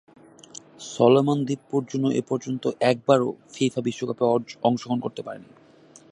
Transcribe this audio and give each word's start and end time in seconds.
Solomon 0.91 1.37
দ্বীপপুঞ্জ 1.47 1.91
এপর্যন্ত 2.21 2.63
একবারও 2.91 3.27
ফিফা 3.53 3.81
বিশ্বকাপে 3.87 4.23
অংশগ্রহণ 4.63 4.99
করতে 5.05 5.21
পারেনি। 5.27 5.49